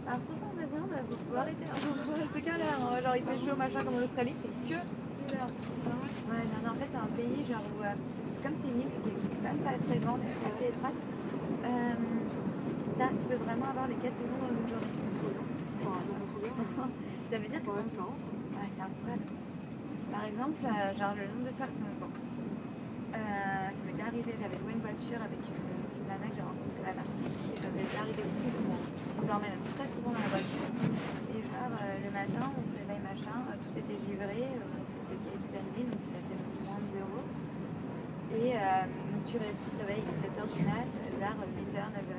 faut 0.00 1.36
arrêter. 1.36 1.64
hein. 1.68 1.76
C'est 2.34 2.44
l'air. 2.44 2.78
hein. 2.80 3.00
Genre, 3.02 3.16
il 3.16 3.22
fait 3.24 3.38
chaud, 3.46 3.56
machin, 3.56 3.80
comme 3.84 3.94
en 3.96 4.04
Australie, 4.04 4.34
c'est 4.42 4.68
que 4.68 4.80
l'air. 5.32 5.46
Ouais, 5.46 6.44
non, 6.52 6.60
non, 6.64 6.70
en 6.72 6.78
fait, 6.80 6.88
c'est 6.90 6.98
un 6.98 7.12
pays 7.16 7.44
genre 7.46 7.62
où. 7.76 7.82
euh, 7.82 7.92
c'est 8.32 8.42
comme 8.42 8.56
c'est 8.60 8.68
une 8.68 8.80
île 8.80 8.92
qui 9.02 9.08
est 9.10 9.18
quand 9.42 9.48
même 9.52 9.58
pas 9.62 9.76
très 9.86 9.98
grande, 9.98 10.20
qui 10.20 10.32
est 10.32 10.48
assez 10.52 10.68
étroite. 10.72 10.94
Euh, 11.64 11.94
tu 13.20 13.26
peux 13.26 13.40
vraiment 13.44 13.66
avoir 13.68 13.88
les 13.88 13.96
4 13.96 14.12
saisons 14.14 14.38
dans 14.40 14.52
une 14.54 14.68
journée. 14.70 14.94
Trop 15.82 16.40
bien. 16.40 16.54
Ça 17.30 17.38
veut 17.38 17.48
dire 17.48 17.62
que. 17.62 17.70
Ouais, 17.70 17.84
c'est 17.86 17.96
marrant. 17.98 18.16
Ouais, 18.56 18.68
c'est 18.72 18.82
incroyable. 18.82 19.26
Par 20.12 20.24
exemple, 20.24 20.60
euh, 20.64 20.92
genre 20.98 21.14
le 21.16 21.24
nombre 21.32 21.46
de 21.50 21.54
fois 21.56 21.66
que 21.66 21.72
ça 21.72 21.80
me 21.80 21.96
bon. 22.00 22.10
Ça 23.12 23.80
m'est 23.86 23.92
déjà 23.92 24.06
arrivé, 24.08 24.32
j'avais 24.38 24.58
loué 24.60 24.72
une 24.76 24.84
voiture 24.84 25.20
avec 25.20 25.40
une, 25.40 25.56
une 25.56 26.06
nana 26.08 26.28
que 26.28 26.36
j'ai 26.36 26.44
rencontrée 26.44 26.84
là-bas. 26.84 27.08
Et 27.24 27.56
ça 27.60 27.68
m'est 27.72 27.84
déjà 27.88 28.00
arrivé 28.04 28.22
dormait 29.32 29.48
même 29.48 29.64
très 29.72 29.88
souvent 29.88 30.12
dans 30.12 30.20
la 30.20 30.28
voiture. 30.28 30.68
Et 31.32 31.40
genre 31.40 31.72
euh, 31.72 32.04
le 32.04 32.10
matin, 32.12 32.44
on 32.52 32.64
se 32.68 32.76
réveille 32.76 33.00
machin, 33.00 33.40
euh, 33.48 33.56
tout 33.56 33.72
était 33.80 33.96
givré, 34.04 34.44
euh, 34.44 34.76
on 34.76 34.84
s'était 34.84 35.16
calé 35.24 35.36
toute 35.40 35.54
la 35.56 35.64
nuit, 35.72 35.88
donc 35.88 36.02
il 36.04 36.16
a 36.20 36.22
fait 36.28 36.40
moins 36.68 36.80
de 36.84 36.88
zéro. 36.92 37.16
Et 38.36 38.48
euh, 38.52 38.84
tu 39.24 39.40
te 39.40 39.80
réveilles 39.80 40.04
à 40.04 40.16
7h 40.20 40.40
du 40.52 40.60
mat, 40.68 40.92
vers 41.16 41.36
8h, 41.48 41.80
9h, 41.96 42.12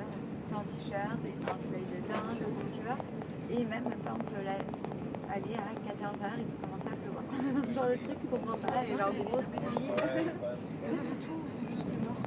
t'es 0.50 0.56
en 0.58 0.66
t-shirt, 0.66 1.22
et 1.22 1.34
un 1.38 1.58
soleil 1.62 1.86
de 1.86 2.00
dingue, 2.10 2.50
tu 2.74 2.82
vois. 2.82 2.98
Et 3.54 3.62
même, 3.62 3.86
par 4.02 4.18
exemple, 4.18 4.34
là, 4.42 4.58
aller 5.30 5.54
à 5.62 5.70
14h, 5.86 6.26
il 6.42 6.50
peut 6.50 6.66
commencer 6.66 6.90
à 6.90 6.98
pleuvoir. 6.98 7.26
genre 7.78 7.90
le 7.94 7.98
truc, 8.02 8.18
tu 8.18 8.26
comprends 8.26 8.58
pas, 8.58 8.82
et 8.90 8.98
genre 8.98 9.14
grosse. 9.22 9.50
Mais 9.54 9.62
là, 9.62 9.70
c'est 9.70 11.20
tout, 11.22 11.46
c'est 11.46 11.68
juste 11.78 11.86
le 11.94 11.98
nord. 12.10 12.18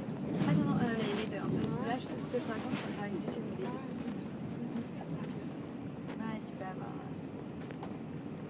Ah 0.47 0.55
non, 0.55 0.63
non, 0.63 0.75
euh, 0.79 0.95
les, 0.95 1.11
les 1.11 1.27
deux. 1.27 1.43
Là, 1.43 1.95
je, 1.99 2.07
ce 2.07 2.29
que 2.31 2.39
je 2.39 2.47
te 2.47 2.51
raconte, 2.55 2.75
c'est 2.79 2.95
dans 2.95 3.03
les 3.03 3.19
du 3.19 3.27
sud, 3.27 3.43
mais 3.51 3.67
les 3.67 3.67
deux. 3.67 3.97
Peux 6.67 6.75
avoir. 6.75 6.91
euh, 6.91 6.99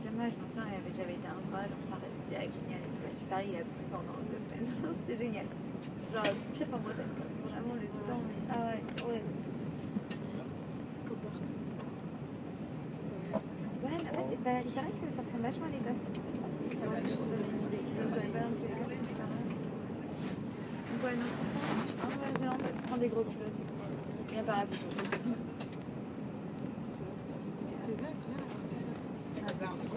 me 0.09 0.49
souviens, 0.49 0.65
j'avais- 0.73 0.95
j'avais 0.97 1.13
été 1.13 1.27
un 1.27 1.37
endroit 1.37 1.61
genre 1.69 1.85
paradisiaque, 1.93 2.49
génial 2.49 2.81
et 2.81 2.89
tout. 2.97 3.05
Et 3.05 3.29
Paris, 3.29 3.49
il 3.53 3.57
a 3.61 3.65
plu 3.69 3.83
pendant 3.93 4.17
deux 4.25 4.41
semaines. 4.41 4.65
C'était 5.05 5.17
génial. 5.21 5.45
Genre, 6.13 6.33
pire 6.53 6.67
qu'en 6.71 6.79
Bretagne. 6.79 7.13
Vraiment, 7.45 7.75
le 7.77 7.85
temps, 8.09 8.21
mais. 8.25 8.33
Ah 8.49 8.73
ouais, 8.73 8.81
ouais. 9.05 9.21
Ouais, 13.83 13.97
mais 14.01 14.09
en 14.09 14.13
fait, 14.13 14.25
c'est- 14.29 14.41
bah, 14.43 14.57
il 14.65 14.71
paraît 14.73 14.89
que 14.97 15.13
ça 15.13 15.21
ressemble 15.21 15.43
vachement 15.43 15.65
à 15.67 15.69
l'Écosse. 15.69 16.07
C'est. 16.09 16.25
Donc, 20.89 21.03
ouais, 21.03 21.15
non, 21.15 21.29
en 22.03 22.07
Nouvelle-Zélande, 22.09 22.61
prends 22.87 22.97
des 22.97 23.07
gros 23.09 23.23
kilos 23.23 23.47
aussi. 23.47 23.63
Viens 24.33 24.43
par 24.43 24.57
là 24.57 24.65
plutôt. 24.65 24.87
C'est 24.89 25.09
bien, 25.09 25.19
c'est 25.19 25.25
bien 25.27 25.35
la 25.59 25.66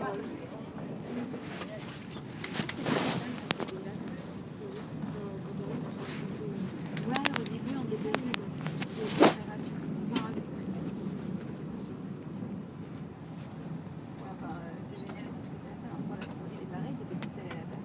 Thank 0.01 0.15
you. 0.15 2.00